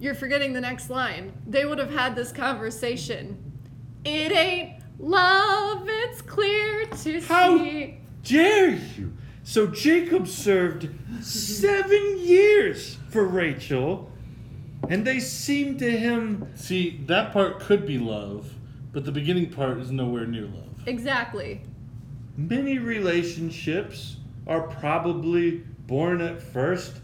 You're 0.04 0.14
forgetting 0.14 0.52
the 0.52 0.60
next 0.60 0.90
line. 0.90 1.32
They 1.46 1.64
would 1.64 1.78
have 1.78 1.90
had 1.90 2.14
this 2.14 2.30
conversation. 2.30 3.38
It 4.04 4.32
ain't 4.32 4.82
love, 4.98 5.86
it's 5.88 6.20
clear 6.20 6.84
to 6.84 7.20
How 7.22 7.56
see. 7.56 8.00
dare 8.22 8.68
you? 8.68 9.14
So 9.44 9.66
Jacob 9.66 10.28
served 10.28 10.90
seven 11.22 12.18
years 12.18 12.98
for 13.08 13.24
Rachel, 13.24 14.12
and 14.90 15.06
they 15.06 15.20
seemed 15.20 15.78
to 15.78 15.90
him 15.90 16.52
See, 16.54 17.00
that 17.06 17.32
part 17.32 17.60
could 17.60 17.86
be 17.86 17.96
love, 17.96 18.52
but 18.92 19.06
the 19.06 19.12
beginning 19.12 19.48
part 19.54 19.78
is 19.78 19.90
nowhere 19.90 20.26
near 20.26 20.44
love. 20.44 20.86
Exactly. 20.86 21.62
Many 22.36 22.76
relationships 22.76 24.18
are 24.46 24.68
probably 24.68 25.62
born 25.86 26.20
at 26.20 26.42
first 26.42 27.00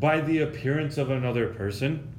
by 0.00 0.20
the 0.20 0.40
appearance 0.40 0.98
of 0.98 1.08
another 1.08 1.46
person. 1.46 2.11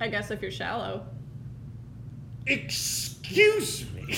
I 0.00 0.08
guess 0.08 0.30
if 0.30 0.42
you're 0.42 0.50
shallow. 0.50 1.06
Excuse 2.46 3.86
me. 3.92 4.16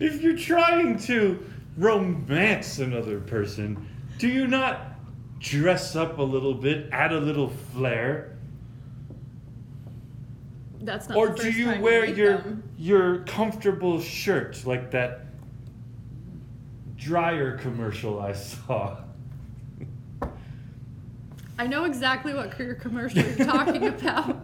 if 0.00 0.22
you're 0.22 0.36
trying 0.36 0.98
to 1.00 1.44
romance 1.76 2.78
another 2.78 3.20
person, 3.20 3.86
do 4.18 4.28
you 4.28 4.46
not 4.46 4.92
dress 5.40 5.96
up 5.96 6.18
a 6.18 6.22
little 6.22 6.54
bit, 6.54 6.88
add 6.92 7.12
a 7.12 7.18
little 7.20 7.48
flair? 7.48 8.36
That's 10.80 11.08
not 11.08 11.18
Or 11.18 11.28
do 11.28 11.50
you 11.50 11.80
wear 11.80 12.04
your 12.04 12.38
them. 12.38 12.62
your 12.76 13.18
comfortable 13.24 14.00
shirt 14.00 14.64
like 14.66 14.90
that 14.92 15.26
dryer 16.96 17.56
commercial 17.58 18.20
I 18.20 18.32
saw? 18.32 18.98
I 21.58 21.66
know 21.66 21.84
exactly 21.84 22.34
what 22.34 22.50
career 22.50 22.74
commercial 22.74 23.22
you're 23.22 23.46
talking 23.46 23.86
about. 23.88 24.40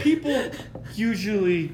people 0.00 0.50
usually 0.94 1.70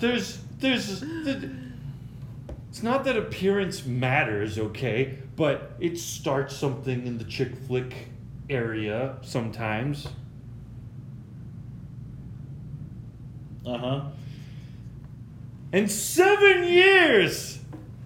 there's 0.00 0.38
there's 0.58 1.02
it's 1.04 2.82
not 2.82 3.04
that 3.04 3.16
appearance 3.16 3.84
matters 3.86 4.58
okay 4.58 5.18
but 5.36 5.70
it 5.78 5.96
starts 5.98 6.56
something 6.56 7.06
in 7.06 7.16
the 7.18 7.22
chick 7.24 7.54
flick 7.66 8.08
area 8.50 9.16
sometimes 9.22 10.08
Uh 13.64 13.78
huh. 13.78 14.00
and 15.72 15.88
seven 15.90 16.64
years 16.64 17.58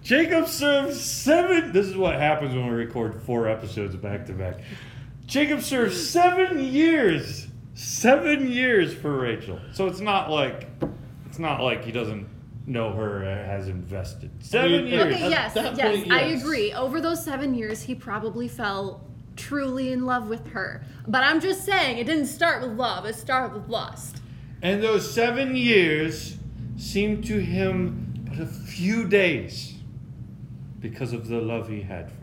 jacob 0.03 0.47
served 0.47 0.93
seven 0.95 1.71
this 1.71 1.87
is 1.87 1.95
what 1.97 2.15
happens 2.15 2.53
when 2.53 2.65
we 2.67 2.71
record 2.73 3.19
four 3.23 3.47
episodes 3.47 3.95
back 3.95 4.25
to 4.27 4.33
back 4.33 4.59
jacob 5.25 5.61
served 5.61 5.93
seven 5.93 6.63
years 6.63 7.47
seven 7.73 8.49
years 8.49 8.93
for 8.93 9.19
rachel 9.19 9.59
so 9.71 9.87
it's 9.87 9.99
not 9.99 10.29
like 10.29 10.67
it's 11.25 11.39
not 11.39 11.61
like 11.61 11.83
he 11.83 11.91
doesn't 11.91 12.27
know 12.65 12.93
her 12.93 13.23
or 13.23 13.45
has 13.45 13.67
invested 13.67 14.31
seven 14.39 14.71
mean, 14.71 14.87
years 14.87 15.15
Okay, 15.15 15.23
At 15.23 15.31
yes, 15.31 15.53
that 15.53 15.77
yes, 15.77 16.07
I 16.09 16.21
agree. 16.21 16.73
Over 16.73 17.01
those 17.01 17.23
seven 17.23 17.53
years, 17.53 17.83
he 17.83 17.95
probably 17.95 18.47
fell 18.47 19.01
truly 19.35 19.91
in 19.91 20.05
love 20.05 20.27
with 20.27 20.47
her. 20.47 20.85
But 21.07 21.23
I'm 21.23 21.39
just 21.39 21.65
saying, 21.65 21.97
it 21.97 22.05
didn't 22.05 22.27
start 22.27 22.61
with 22.61 22.77
love, 22.77 23.05
it 23.05 23.15
started 23.15 23.53
with 23.53 23.67
lust. 23.67 24.21
And 24.61 24.81
those 24.81 25.11
seven 25.11 25.55
years 25.55 26.37
seemed 26.77 27.25
to 27.25 27.39
him 27.39 27.99
but 28.29 28.39
a 28.39 28.45
few 28.45 29.07
days 29.07 29.75
because 30.79 31.13
of 31.13 31.27
the 31.27 31.39
love 31.39 31.67
he 31.67 31.81
had 31.81 32.11
for 32.11 32.22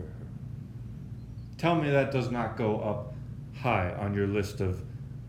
Tell 1.61 1.75
me 1.75 1.91
that 1.91 2.11
does 2.11 2.31
not 2.31 2.57
go 2.57 2.79
up 2.79 3.13
high 3.61 3.91
on 3.91 4.15
your 4.15 4.25
list 4.25 4.61
of 4.61 4.81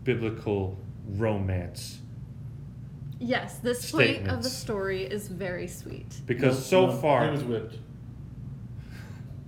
biblical 0.03 0.79
romance. 1.07 1.99
Yes, 3.19 3.59
this 3.59 3.91
point 3.91 4.27
of 4.27 4.41
the 4.41 4.49
story 4.49 5.03
is 5.03 5.27
very 5.27 5.67
sweet. 5.67 6.21
Because 6.25 6.55
No, 6.55 6.61
so 6.63 6.85
no, 6.87 6.91
far. 6.93 7.25
He 7.25 7.31
was 7.33 7.43
whipped. 7.43 7.75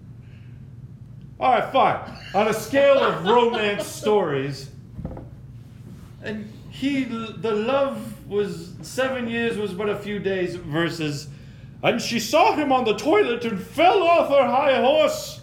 All 1.39 1.53
right, 1.53 1.73
fine. 1.73 2.17
On 2.35 2.49
a 2.49 2.53
scale 2.53 2.99
of 2.99 3.25
romance 3.25 3.87
stories, 4.03 4.69
and 6.21 6.47
he, 6.69 7.03
the 7.05 7.51
love 7.51 8.29
was 8.29 8.73
seven 8.83 9.27
years 9.27 9.57
was 9.57 9.73
but 9.73 9.89
a 9.89 9.97
few 9.97 10.19
days 10.19 10.55
versus, 10.55 11.29
and 11.81 11.99
she 11.99 12.19
saw 12.19 12.55
him 12.55 12.71
on 12.71 12.85
the 12.85 12.95
toilet 12.95 13.43
and 13.43 13.59
fell 13.59 14.03
off 14.03 14.29
her 14.29 14.45
high 14.45 14.79
horse. 14.79 15.41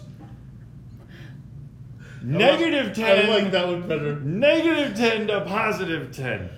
Negative 2.23 2.95
ten. 2.95 3.29
I 3.29 3.29
like 3.29 3.51
that 3.51 3.67
one 3.67 3.87
better. 3.87 4.19
Negative 4.21 4.95
10 4.95 5.27
to 5.27 5.41
positive 5.41 6.11
10. 6.15 6.49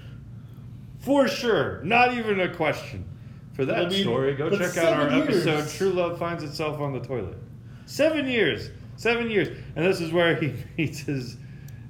For 0.99 1.27
sure. 1.27 1.81
Not 1.83 2.13
even 2.13 2.39
a 2.39 2.53
question. 2.53 3.05
For 3.53 3.65
that 3.65 3.85
I 3.85 3.89
mean, 3.89 4.03
story, 4.03 4.35
go 4.35 4.49
check 4.49 4.77
out 4.77 4.93
our 4.93 5.09
years. 5.09 5.47
episode 5.47 5.77
True 5.77 5.89
Love 5.91 6.19
Finds 6.19 6.43
Itself 6.43 6.79
on 6.79 6.93
the 6.93 6.99
Toilet. 6.99 7.37
Seven 7.85 8.27
years. 8.27 8.69
Seven 8.97 9.31
years. 9.31 9.57
And 9.75 9.85
this 9.85 10.01
is 10.01 10.11
where 10.11 10.35
he 10.35 10.53
eats 10.77 10.99
his, 10.99 11.37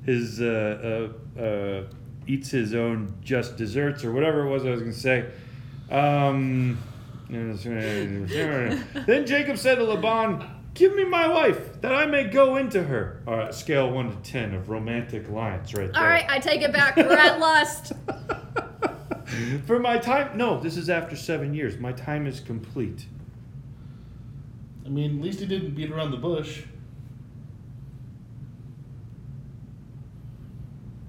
his 0.06 0.42
uh, 0.42 1.10
uh, 1.38 1.42
uh, 1.42 1.84
eats 2.28 2.50
his 2.50 2.74
own 2.74 3.14
just 3.22 3.58
desserts 3.58 4.04
or 4.06 4.14
whatever 4.14 4.46
it 4.46 4.50
was 4.50 4.66
I 4.66 4.70
was 4.70 4.82
going 4.82 4.94
to 4.94 5.00
say. 5.00 5.26
Um, 5.92 6.78
then 7.30 9.26
Jacob 9.26 9.58
said 9.58 9.76
to 9.76 9.84
Laban, 9.84 10.48
Give 10.76 10.94
me 10.94 11.06
my 11.06 11.28
wife, 11.28 11.82
that 11.82 11.96
I 11.96 12.06
may 12.06 12.26
go 12.26 12.58
into 12.58 12.84
her. 12.84 13.24
All 13.26 13.38
right, 13.38 13.54
scale 13.54 13.90
1 13.90 14.12
to 14.12 14.32
10 14.32 14.54
of 14.54 14.70
romantic 14.70 15.30
lines 15.30 15.74
right 15.74 15.92
there. 15.92 16.02
All 16.02 16.08
right, 16.08 16.26
I 16.30 16.38
take 16.38 16.62
it 16.62 16.74
back. 16.74 16.98
We're 16.98 17.14
at 17.14 17.40
lust. 17.40 17.94
For 19.66 19.80
my 19.80 19.98
time, 19.98 20.38
no, 20.38 20.60
this 20.60 20.76
is 20.76 20.90
after 20.90 21.16
seven 21.16 21.54
years. 21.54 21.80
My 21.80 21.94
time 21.94 22.28
is 22.28 22.42
complete. 22.42 23.06
I 24.86 24.90
mean, 24.90 25.18
at 25.18 25.24
least 25.24 25.40
he 25.40 25.46
didn't 25.46 25.76
beat 25.76 25.92
around 25.92 26.12
the 26.12 26.18
bush. 26.18 26.64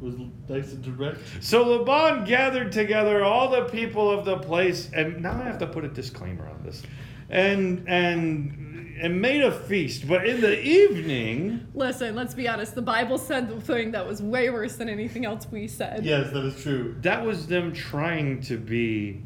was 0.01 0.15
nice 0.49 0.73
and 0.73 0.83
direct. 0.83 1.19
So 1.41 1.65
Laban 1.65 2.25
gathered 2.25 2.71
together 2.71 3.25
all 3.25 3.51
the 3.51 3.65
people 3.65 4.11
of 4.11 4.25
the 4.25 4.39
place, 4.39 4.91
and 4.93 5.21
now 5.23 5.33
I 5.33 5.45
have 5.45 5.59
to 5.59 5.67
put 5.67 5.85
a 5.85 5.89
disclaimer 5.89 6.49
on 6.49 6.63
this, 6.63 6.83
and 7.29 7.83
and 7.89 8.76
and 9.01 9.21
made 9.21 9.43
a 9.43 9.51
feast. 9.53 10.07
But 10.09 10.27
in 10.27 10.41
the 10.41 10.61
evening, 10.63 11.67
Listen, 11.75 12.15
let's 12.15 12.35
be 12.35 12.49
honest. 12.49 12.75
The 12.75 12.83
Bible 12.83 13.19
said 13.19 13.49
the 13.49 13.61
thing 13.61 13.93
that 13.93 14.07
was 14.07 14.23
way 14.23 14.51
worse 14.51 14.77
than 14.77 14.89
anything 14.89 15.25
else 15.25 15.47
we 15.51 15.69
said. 15.69 16.05
Yes, 16.05 16.33
that 16.33 16.45
is 16.45 16.63
true. 16.63 16.97
that 17.03 17.25
was 17.25 17.47
them 17.47 17.73
trying 17.73 18.41
to 18.43 18.57
be. 18.57 19.23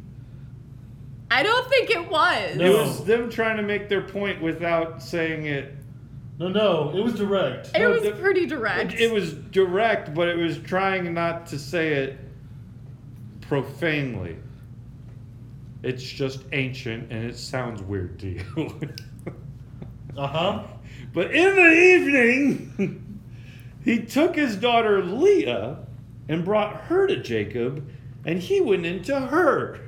I 1.31 1.43
don't 1.45 1.69
think 1.69 1.91
it 1.91 2.11
was. 2.11 2.57
It 2.57 2.69
was 2.71 3.05
them 3.05 3.31
trying 3.31 3.57
to 3.57 3.63
make 3.63 3.89
their 3.89 4.03
point 4.03 4.43
without 4.43 5.01
saying 5.03 5.47
it. 5.47 5.75
No, 6.41 6.49
no, 6.49 6.91
it 6.97 7.03
was 7.05 7.15
direct. 7.15 7.71
It 7.75 7.81
No, 7.81 7.91
was 7.91 8.03
the- 8.03 8.13
pretty 8.13 8.47
direct. 8.47 8.95
It 8.95 9.13
was 9.13 9.35
direct, 9.35 10.13
but 10.15 10.27
it 10.29 10.37
was 10.37 10.59
trying 10.59 11.13
not 11.15 11.47
to 11.49 11.59
say 11.59 11.93
it 11.93 12.19
profanely. 13.43 14.37
It's 15.83 16.03
just 16.03 16.45
ancient 16.53 17.11
and 17.13 17.25
it 17.25 17.37
sounds 17.37 17.83
weird 17.83 18.19
to 18.21 18.29
you. 18.29 18.81
Uh 20.17 20.27
huh. 20.27 20.63
but 21.13 21.35
in 21.35 21.57
the 21.57 21.73
evening, 21.73 23.21
he 23.85 24.05
took 24.05 24.35
his 24.35 24.57
daughter 24.57 25.03
Leah 25.03 25.79
and 26.29 26.45
brought 26.45 26.83
her 26.83 27.07
to 27.07 27.17
Jacob, 27.17 27.89
and 28.25 28.39
he 28.39 28.61
went 28.61 28.87
into 28.87 29.19
her. 29.19 29.81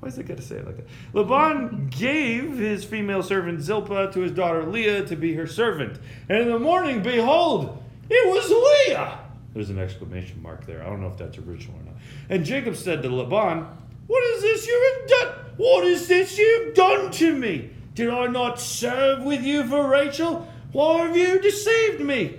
Why 0.00 0.08
is 0.08 0.18
it 0.18 0.26
got 0.26 0.36
to 0.38 0.42
say 0.42 0.56
it 0.56 0.66
like 0.66 0.78
that? 0.78 0.86
Laban 1.12 1.88
gave 1.88 2.58
his 2.58 2.84
female 2.84 3.22
servant 3.22 3.60
Zilpah 3.60 4.10
to 4.12 4.20
his 4.20 4.32
daughter 4.32 4.64
Leah 4.66 5.06
to 5.06 5.14
be 5.14 5.34
her 5.34 5.46
servant. 5.46 5.98
And 6.28 6.38
in 6.38 6.48
the 6.48 6.58
morning, 6.58 7.04
behold, 7.04 7.80
it 8.10 8.28
was 8.28 8.50
Leah. 8.88 9.20
There's 9.54 9.70
an 9.70 9.78
exclamation 9.78 10.42
mark 10.42 10.66
there. 10.66 10.82
I 10.82 10.86
don't 10.86 11.00
know 11.00 11.06
if 11.06 11.16
that's 11.16 11.38
original 11.38 11.78
or 11.78 11.84
not. 11.84 11.94
And 12.28 12.44
Jacob 12.44 12.74
said 12.74 13.02
to 13.04 13.08
Laban, 13.08 13.66
What 14.08 14.24
is 14.24 14.42
this 14.42 14.66
you 14.66 14.98
have 14.98 15.08
done? 15.08 15.44
What 15.56 15.84
is 15.84 16.08
this 16.08 16.36
you've 16.36 16.74
done 16.74 17.12
to 17.12 17.36
me? 17.36 17.70
Did 17.94 18.08
I 18.08 18.26
not 18.26 18.58
serve 18.58 19.22
with 19.22 19.42
you 19.42 19.64
for 19.64 19.88
Rachel? 19.88 20.48
Why 20.72 21.06
have 21.06 21.16
you 21.16 21.40
deceived 21.40 22.00
me? 22.00 22.38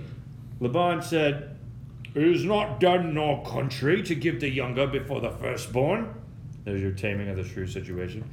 Laban 0.58 1.02
said, 1.02 1.56
It 2.14 2.24
is 2.24 2.44
not 2.44 2.80
done 2.80 3.10
in 3.10 3.18
our 3.18 3.44
country 3.44 4.02
to 4.02 4.14
give 4.16 4.40
the 4.40 4.48
younger 4.48 4.88
before 4.88 5.20
the 5.20 5.30
firstborn. 5.30 6.12
There's 6.64 6.82
your 6.82 6.90
taming 6.92 7.28
of 7.28 7.36
the 7.36 7.44
shrew 7.44 7.68
situation. 7.68 8.28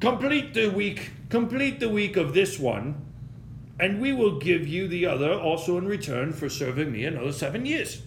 Complete 0.00 0.54
the 0.54 0.68
week, 0.68 1.10
complete 1.28 1.78
the 1.78 1.88
week 1.88 2.16
of 2.16 2.34
this 2.34 2.58
one, 2.58 3.04
and 3.78 4.00
we 4.00 4.12
will 4.12 4.38
give 4.38 4.66
you 4.66 4.88
the 4.88 5.06
other 5.06 5.32
also 5.32 5.78
in 5.78 5.86
return 5.86 6.32
for 6.32 6.48
serving 6.48 6.90
me 6.90 7.04
another 7.04 7.32
seven 7.32 7.66
years. 7.66 8.02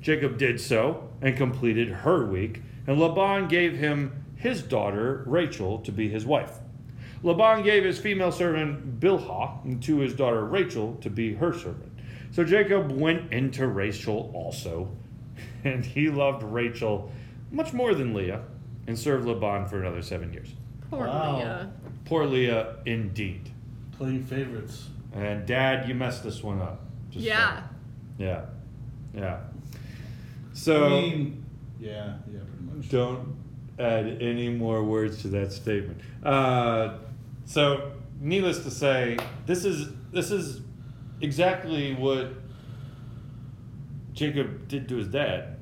Jacob 0.00 0.38
did 0.38 0.60
so 0.60 1.10
and 1.20 1.36
completed 1.36 1.88
her 1.88 2.24
week, 2.24 2.62
and 2.86 2.98
Laban 2.98 3.48
gave 3.48 3.76
him 3.76 4.24
his 4.36 4.62
daughter 4.62 5.24
Rachel 5.26 5.78
to 5.80 5.92
be 5.92 6.08
his 6.08 6.24
wife. 6.24 6.60
Laban 7.22 7.62
gave 7.64 7.84
his 7.84 7.98
female 7.98 8.30
servant 8.32 9.00
Bilhah 9.00 9.82
to 9.82 9.98
his 9.98 10.14
daughter 10.14 10.44
Rachel 10.44 10.96
to 11.00 11.10
be 11.10 11.34
her 11.34 11.52
servant. 11.52 11.92
So 12.30 12.44
Jacob 12.44 12.92
went 12.92 13.32
into 13.32 13.66
Rachel 13.66 14.30
also, 14.34 14.90
and 15.64 15.84
he 15.84 16.10
loved 16.10 16.42
Rachel 16.42 17.10
much 17.50 17.72
more 17.72 17.94
than 17.94 18.14
Leah, 18.14 18.42
and 18.86 18.98
served 18.98 19.26
Laban 19.26 19.66
for 19.66 19.80
another 19.80 20.02
seven 20.02 20.32
years. 20.32 20.48
Poor 20.90 21.06
Wow. 21.06 21.36
Leah. 21.38 21.72
Poor 22.04 22.24
Leah, 22.26 22.76
indeed. 22.86 23.50
Playing 23.92 24.24
favorites. 24.24 24.88
And 25.14 25.46
Dad, 25.46 25.88
you 25.88 25.94
messed 25.94 26.22
this 26.22 26.42
one 26.42 26.60
up. 26.60 26.80
Just 27.10 27.24
Yeah. 27.26 27.54
saying. 27.54 27.64
Yeah. 28.18 28.40
Yeah. 29.14 29.38
So 30.52 30.84
I 30.86 30.88
mean, 30.88 31.44
yeah, 31.80 32.14
yeah, 32.30 32.40
pretty 32.40 32.76
much. 32.78 32.88
don't 32.90 33.36
add 33.78 34.18
any 34.20 34.48
more 34.50 34.82
words 34.84 35.22
to 35.22 35.28
that 35.28 35.52
statement. 35.52 36.00
Uh, 36.22 36.98
so, 37.48 37.92
needless 38.20 38.62
to 38.64 38.70
say, 38.70 39.16
this 39.46 39.64
is 39.64 39.88
this 40.12 40.30
is 40.30 40.60
exactly 41.22 41.94
what 41.94 42.32
Jacob 44.12 44.68
did 44.68 44.86
to 44.90 44.96
his 44.96 45.08
dad, 45.08 45.56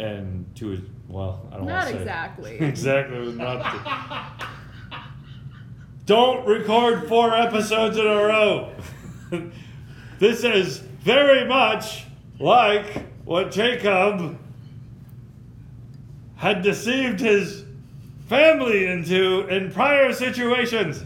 and 0.00 0.44
to 0.56 0.70
his 0.70 0.80
well, 1.08 1.48
I 1.52 1.58
don't 1.58 1.66
want 1.66 1.86
to 1.86 1.92
say 1.92 1.98
exactly. 2.00 2.56
exactly 2.60 3.18
was 3.20 3.36
not. 3.36 3.62
To, 3.62 4.98
don't 6.06 6.44
record 6.44 7.06
four 7.06 7.32
episodes 7.32 7.96
in 7.96 8.04
a 8.04 8.16
row. 8.16 8.72
this 10.18 10.42
is 10.42 10.78
very 10.78 11.46
much 11.46 12.04
like 12.40 13.04
what 13.24 13.52
Jacob 13.52 14.40
had 16.34 16.62
deceived 16.62 17.20
his 17.20 17.64
family 18.28 18.86
into 18.86 19.46
in 19.46 19.70
prior 19.70 20.12
situations. 20.12 21.04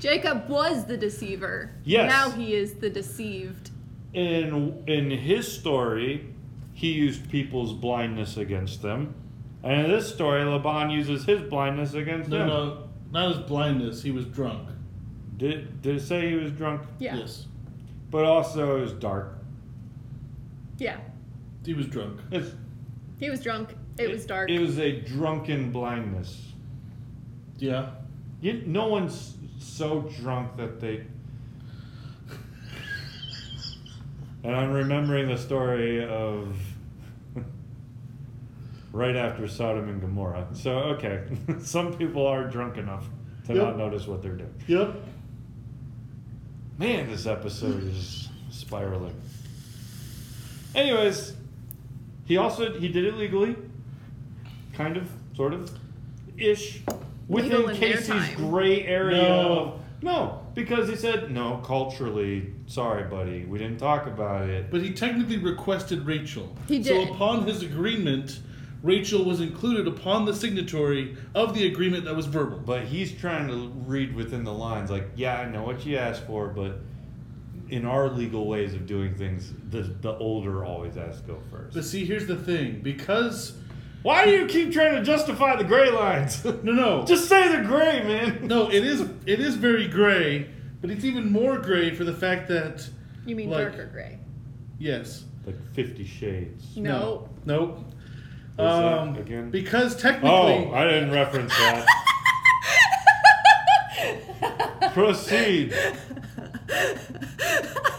Jacob 0.00 0.48
was 0.48 0.86
the 0.86 0.96
deceiver. 0.96 1.70
Yes. 1.84 2.10
Now 2.10 2.30
he 2.30 2.54
is 2.54 2.74
the 2.74 2.90
deceived. 2.90 3.70
In 4.14 4.82
in 4.86 5.10
his 5.10 5.46
story, 5.50 6.26
he 6.72 6.92
used 6.92 7.30
people's 7.30 7.72
blindness 7.72 8.36
against 8.36 8.82
them. 8.82 9.14
And 9.62 9.84
in 9.84 9.90
this 9.90 10.12
story, 10.12 10.42
Laban 10.44 10.90
uses 10.90 11.24
his 11.26 11.42
blindness 11.42 11.92
against 11.94 12.30
No, 12.30 12.38
them. 12.38 12.48
no, 12.48 12.64
no. 12.64 12.88
not 13.12 13.36
his 13.36 13.46
blindness. 13.46 14.02
He 14.02 14.10
was 14.10 14.24
drunk. 14.24 14.68
Did, 15.36 15.82
did 15.82 15.96
it 15.96 16.00
say 16.00 16.30
he 16.30 16.34
was 16.36 16.50
drunk? 16.52 16.82
Yeah. 16.98 17.16
Yes, 17.16 17.46
But 18.10 18.24
also 18.24 18.78
it 18.78 18.80
was 18.80 18.92
dark. 18.94 19.36
Yeah. 20.78 20.96
he 21.64 21.74
was 21.74 21.86
drunk. 21.86 22.20
It's, 22.30 22.54
He 23.18 23.28
was 23.30 23.40
drunk. 23.42 23.74
It 23.98 24.08
was 24.10 24.24
dark. 24.24 24.50
It 24.50 24.58
was 24.60 24.78
a 24.78 25.00
drunken 25.02 25.70
blindness. 25.72 26.52
Yeah. 27.58 27.90
You, 28.40 28.62
no 28.66 28.88
one's 28.88 29.36
so 29.60 30.00
drunk 30.20 30.56
that 30.56 30.80
they. 30.80 31.04
And 34.42 34.56
I'm 34.56 34.72
remembering 34.72 35.28
the 35.28 35.36
story 35.36 36.02
of 36.04 36.56
right 38.92 39.14
after 39.14 39.46
Sodom 39.46 39.88
and 39.88 40.00
Gomorrah. 40.00 40.46
So, 40.54 40.70
okay, 40.94 41.24
some 41.60 41.92
people 41.94 42.26
are 42.26 42.44
drunk 42.48 42.78
enough 42.78 43.06
to 43.46 43.54
Yep. 43.54 43.62
not 43.62 43.76
notice 43.78 44.06
what 44.06 44.22
they're 44.22 44.32
doing. 44.36 44.54
Yep. 44.66 44.94
Man, 46.78 47.10
this 47.10 47.26
episode 47.26 47.82
is 47.84 48.30
spiraling. 48.50 49.14
Anyways, 50.74 51.34
he 52.24 52.38
also 52.38 52.72
he 52.78 52.88
did 52.88 53.04
it 53.04 53.16
legally, 53.16 53.56
kind 54.72 54.96
of, 54.96 55.10
sort 55.36 55.52
of, 55.52 55.70
ish, 56.38 56.80
within 57.30 57.50
Legal 57.50 57.68
in 57.70 57.80
their 57.80 57.96
Casey's 57.96 58.36
gray 58.36 58.84
area. 58.84 59.22
No. 59.22 59.52
Of, 59.52 59.80
no, 60.02 60.46
because 60.54 60.88
he 60.88 60.96
said 60.96 61.30
no 61.30 61.58
culturally. 61.58 62.54
Sorry, 62.66 63.04
buddy, 63.04 63.44
we 63.44 63.58
didn't 63.58 63.78
talk 63.78 64.06
about 64.06 64.48
it. 64.48 64.70
But 64.70 64.82
he 64.82 64.92
technically 64.92 65.36
requested 65.36 66.06
Rachel. 66.06 66.56
He 66.68 66.78
did. 66.78 67.08
So 67.08 67.14
upon 67.14 67.46
his 67.46 67.62
agreement, 67.62 68.40
Rachel 68.82 69.24
was 69.24 69.40
included 69.40 69.86
upon 69.86 70.24
the 70.24 70.34
signatory 70.34 71.16
of 71.34 71.54
the 71.54 71.66
agreement 71.66 72.06
that 72.06 72.16
was 72.16 72.26
verbal. 72.26 72.58
But 72.58 72.84
he's 72.84 73.12
trying 73.12 73.48
to 73.48 73.68
read 73.86 74.14
within 74.14 74.42
the 74.42 74.54
lines, 74.54 74.90
like, 74.90 75.06
yeah, 75.16 75.38
I 75.38 75.44
know 75.50 75.64
what 75.64 75.84
you 75.84 75.98
asked 75.98 76.24
for, 76.26 76.48
but 76.48 76.78
in 77.68 77.84
our 77.84 78.08
legal 78.08 78.46
ways 78.46 78.74
of 78.74 78.86
doing 78.86 79.14
things, 79.14 79.52
the 79.68 79.82
the 79.82 80.16
older 80.16 80.64
always 80.64 80.94
has 80.94 81.20
to 81.20 81.26
go 81.26 81.42
first. 81.50 81.74
But 81.74 81.84
see, 81.84 82.06
here's 82.06 82.26
the 82.26 82.36
thing. 82.36 82.80
Because 82.80 83.52
Why 84.02 84.24
do 84.24 84.30
you 84.30 84.46
keep 84.46 84.72
trying 84.72 84.94
to 84.96 85.02
justify 85.02 85.56
the 85.56 85.64
gray 85.64 85.90
lines? 85.90 86.42
no, 86.44 86.52
no, 86.72 87.04
Just 87.04 87.28
say 87.28 87.54
the 87.54 87.62
gray, 87.64 88.02
man. 88.02 88.46
no. 88.46 88.70
It 88.70 88.84
is 88.84 89.02
it 89.26 89.40
is 89.40 89.56
very 89.56 89.86
gray, 89.88 90.48
but 90.80 90.90
it's 90.90 91.04
even 91.04 91.30
more 91.30 91.58
gray 91.58 91.94
for 91.94 92.04
the 92.04 92.12
fact 92.14 92.48
that 92.48 92.88
you 93.26 93.36
mean 93.36 93.50
like- 93.50 93.68
darker 93.68 93.86
gray? 93.92 94.18
yes, 94.78 95.24
Like 95.44 95.56
Fifty 95.74 96.04
Shades. 96.04 96.76
No. 96.76 97.28
nope. 97.44 97.78
What's 98.56 98.76
that 98.78 98.98
Um, 98.98 99.16
again? 99.16 99.50
because 99.50 99.96
technically, 99.96 100.30
Oh, 100.30 100.72
I 100.74 100.84
didn't 100.84 101.10
reference 101.12 101.52
that. 101.56 101.86
Proceed. 104.94 105.74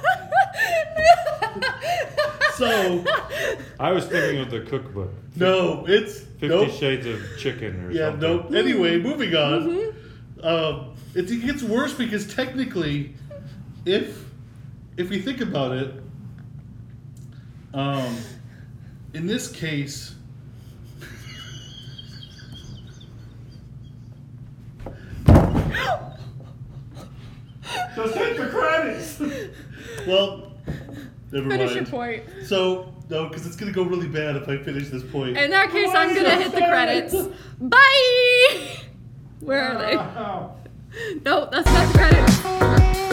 so 2.56 3.04
I 3.80 3.92
was 3.92 4.06
thinking 4.08 4.42
of 4.42 4.50
the 4.52 4.62
cookbook. 4.62 5.12
no, 5.36 5.86
it's 5.88 6.20
Fifty 6.22 6.48
nope. 6.48 6.72
Shades 6.72 7.06
of 7.06 7.22
Chicken 7.38 7.76
or 7.76 7.94
something. 7.94 7.98
Yeah, 7.98 8.12
something. 8.12 8.30
nope. 8.30 8.54
Anyway, 8.56 8.98
moving 9.00 9.36
on. 9.36 9.94
Um, 10.44 10.96
it, 11.14 11.30
it 11.30 11.46
gets 11.46 11.62
worse 11.62 11.94
because 11.94 12.34
technically, 12.34 13.14
if 13.86 14.26
if 14.98 15.10
we 15.10 15.20
think 15.22 15.42
about 15.42 15.72
it, 15.74 15.94
um, 17.74 18.18
in 19.14 19.28
this 19.28 19.52
case, 19.52 20.16
Just 27.96 28.16
hit 28.16 28.38
the 28.38 28.48
credits. 28.48 29.20
well, 30.08 30.51
Never 31.32 31.50
finish 31.50 31.74
mind. 31.74 31.76
your 31.76 31.86
point. 31.86 32.24
So 32.46 32.94
no, 33.10 33.28
because 33.28 33.46
it's 33.46 33.56
gonna 33.56 33.72
go 33.72 33.84
really 33.84 34.08
bad 34.08 34.36
if 34.36 34.48
I 34.48 34.58
finish 34.58 34.90
this 34.90 35.04
point. 35.04 35.38
In 35.38 35.52
that 35.52 35.72
case, 35.72 35.90
I'm 35.94 36.14
gonna 36.14 36.36
hit 36.36 36.52
the 36.52 36.60
credits. 36.60 37.16
Bye. 37.60 38.78
Where 39.40 39.64
are 39.64 39.78
they? 39.78 40.58
No, 41.24 41.48
that's 41.50 41.66
not 41.66 41.88
the 41.88 41.98
credits. 41.98 43.11